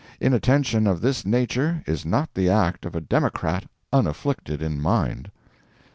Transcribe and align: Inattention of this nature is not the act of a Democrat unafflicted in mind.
Inattention 0.19 0.87
of 0.87 0.99
this 0.99 1.27
nature 1.27 1.83
is 1.85 2.07
not 2.07 2.33
the 2.33 2.49
act 2.49 2.87
of 2.87 2.95
a 2.95 3.01
Democrat 3.01 3.65
unafflicted 3.93 4.59
in 4.59 4.81
mind. 4.81 5.29